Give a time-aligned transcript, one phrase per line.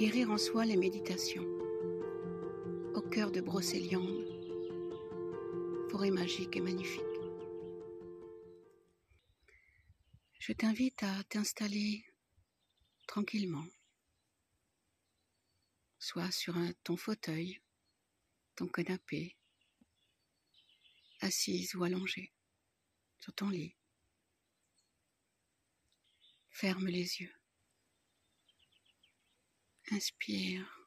[0.00, 1.44] Guérir en soi les méditations.
[2.94, 4.24] Au cœur de Brocéliande,
[5.90, 7.02] forêt magique et magnifique.
[10.38, 12.06] Je t'invite à t'installer
[13.06, 13.66] tranquillement,
[15.98, 17.60] soit sur ton fauteuil,
[18.56, 19.36] ton canapé,
[21.20, 22.32] assise ou allongée,
[23.18, 23.76] sur ton lit.
[26.48, 27.39] Ferme les yeux.
[29.92, 30.86] Inspire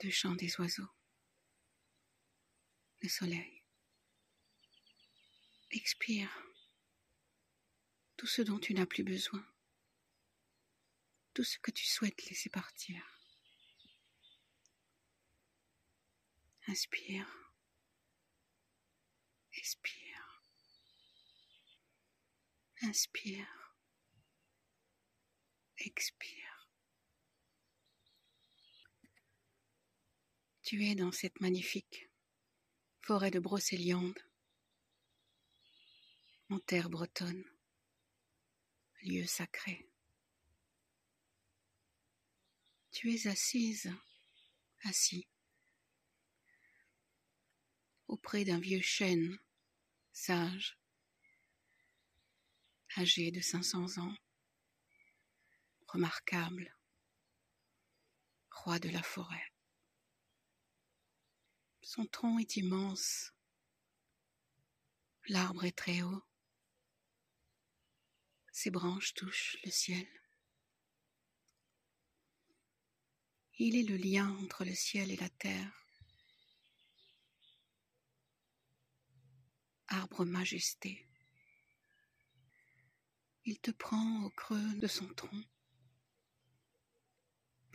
[0.00, 0.90] du chant des oiseaux,
[3.00, 3.64] le soleil.
[5.70, 6.30] Expire
[8.18, 9.42] tout ce dont tu n'as plus besoin,
[11.32, 13.02] tout ce que tu souhaites laisser partir.
[16.66, 17.26] Inspire,
[19.54, 20.42] expire,
[22.82, 23.74] inspire,
[25.78, 26.47] expire.
[30.68, 32.10] Tu es dans cette magnifique
[33.00, 34.22] forêt de brocéliande,
[36.50, 37.42] en terre bretonne,
[39.00, 39.88] lieu sacré.
[42.90, 43.90] Tu es assise,
[44.82, 45.26] assis,
[48.06, 49.38] auprès d'un vieux chêne
[50.12, 50.78] sage,
[52.98, 54.14] âgé de 500 ans,
[55.86, 56.76] remarquable,
[58.50, 59.50] roi de la forêt.
[61.90, 63.32] Son tronc est immense.
[65.26, 66.22] L'arbre est très haut.
[68.52, 70.06] Ses branches touchent le ciel.
[73.56, 75.72] Il est le lien entre le ciel et la terre.
[79.86, 81.08] Arbre majesté.
[83.46, 85.42] Il te prend au creux de son tronc,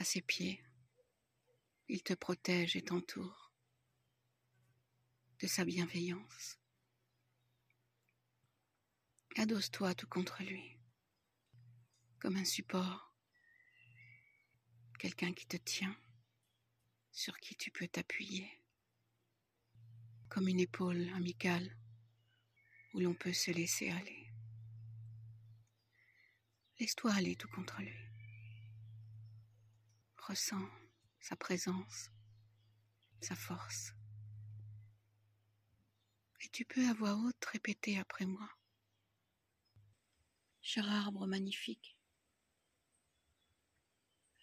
[0.00, 0.60] à ses pieds.
[1.86, 3.49] Il te protège et t'entoure
[5.40, 6.58] de sa bienveillance.
[9.36, 10.78] Adosse-toi tout contre lui,
[12.18, 13.14] comme un support,
[14.98, 15.96] quelqu'un qui te tient,
[17.10, 18.50] sur qui tu peux t'appuyer,
[20.28, 21.74] comme une épaule amicale
[22.92, 24.30] où l'on peut se laisser aller.
[26.78, 27.96] Laisse-toi aller tout contre lui.
[30.18, 30.68] Ressens
[31.18, 32.10] sa présence,
[33.22, 33.94] sa force.
[36.42, 38.48] Et tu peux à voix haute répéter après moi.
[40.62, 41.96] Cher arbre magnifique,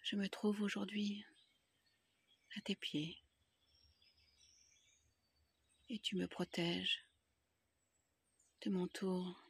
[0.02, 1.24] je me trouve aujourd'hui
[2.56, 3.22] à tes pieds
[5.88, 7.04] et tu me protèges
[8.62, 9.42] de mon tour,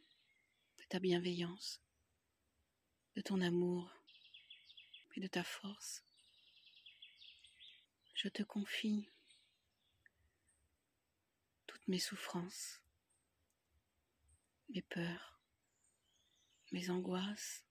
[0.77, 1.81] de ta bienveillance,
[3.15, 3.91] de ton amour
[5.15, 6.03] et de ta force.
[8.15, 9.09] Je te confie
[11.89, 12.83] mes souffrances,
[14.69, 15.41] mes peurs,
[16.71, 17.65] mes angoisses,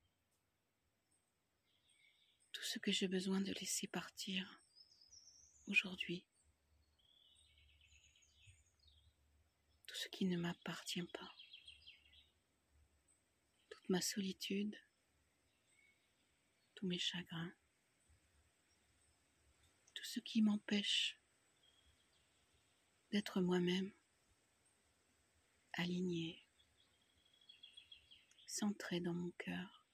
[2.51, 4.61] tout ce que j'ai besoin de laisser partir
[5.69, 6.25] aujourd'hui,
[9.87, 11.33] tout ce qui ne m'appartient pas,
[13.71, 14.77] toute ma solitude,
[16.75, 17.53] tous mes chagrins,
[19.95, 21.17] tout ce qui m'empêche
[23.13, 23.93] d'être moi-même
[25.79, 26.45] aligné,
[28.47, 29.85] centré dans mon cœur.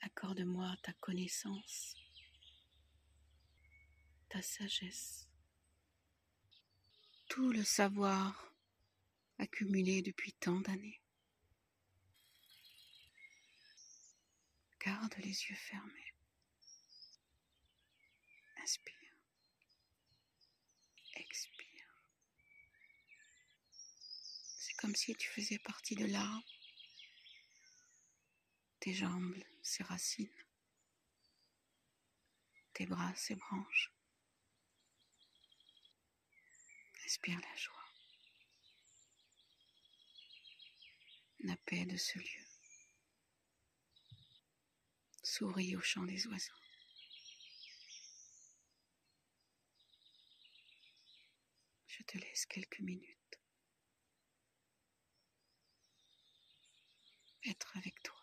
[0.00, 1.94] Accorde-moi ta connaissance,
[4.28, 5.28] ta sagesse,
[7.28, 8.52] tout le savoir
[9.38, 11.00] accumulé depuis tant d'années.
[14.84, 16.14] Garde les yeux fermés.
[18.62, 19.16] Inspire.
[21.14, 21.69] Expire.
[24.80, 26.58] Comme si tu faisais partie de l'arbre,
[28.80, 30.26] tes jambes, ses racines,
[32.72, 33.92] tes bras, ses branches.
[37.02, 37.92] Respire la joie,
[41.40, 42.46] la paix de ce lieu.
[45.22, 46.54] Souris au chant des oiseaux.
[51.86, 53.19] Je te laisse quelques minutes.
[57.46, 58.16] Être avec toi,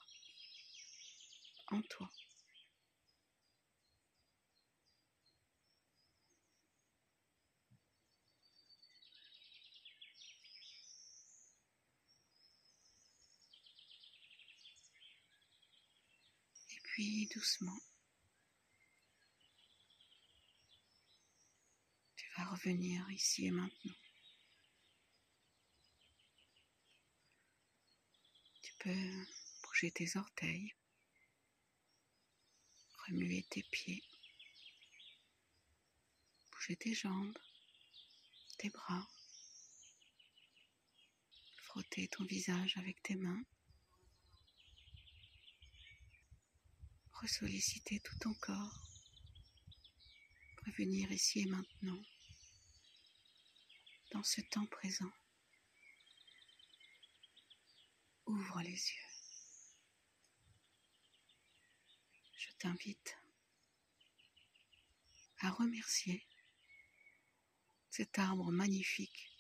[1.72, 2.10] en toi.
[16.70, 17.78] Et Puis doucement,
[22.16, 23.94] tu vas revenir ici et maintenant.
[28.80, 29.26] Peux
[29.64, 30.74] bouger tes orteils,
[33.08, 34.04] remuer tes pieds,
[36.52, 37.38] bouger tes jambes,
[38.58, 39.08] tes bras,
[41.64, 43.44] frotter ton visage avec tes mains.
[47.22, 48.86] ressolliciter tout ton corps,
[50.66, 52.02] revenir ici et maintenant,
[54.14, 55.12] dans ce temps présent.
[58.28, 59.08] Ouvre les yeux.
[62.38, 63.18] Je t'invite
[65.40, 66.28] à remercier
[67.90, 69.32] cet arbre magnifique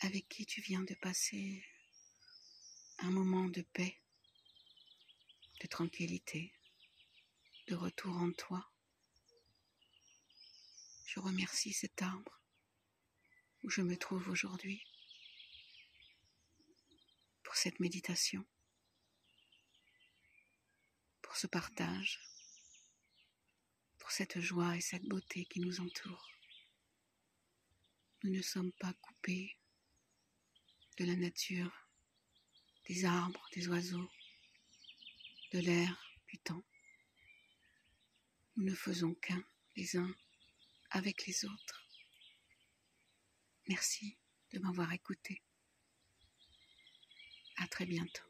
[0.00, 1.62] avec qui tu viens de passer
[2.98, 4.00] un moment de paix
[5.60, 6.54] de tranquillité,
[7.66, 8.70] de retour en toi.
[11.04, 12.40] Je remercie cet arbre
[13.62, 14.82] où je me trouve aujourd'hui
[17.56, 18.44] cette méditation,
[21.22, 22.20] pour ce partage,
[23.98, 26.30] pour cette joie et cette beauté qui nous entourent.
[28.22, 29.56] Nous ne sommes pas coupés
[30.98, 31.72] de la nature,
[32.88, 34.10] des arbres, des oiseaux,
[35.52, 36.64] de l'air, du temps.
[38.56, 39.42] Nous ne faisons qu'un
[39.76, 40.14] les uns
[40.90, 41.86] avec les autres.
[43.68, 44.18] Merci
[44.52, 45.42] de m'avoir écouté.
[47.56, 48.25] À très bientôt.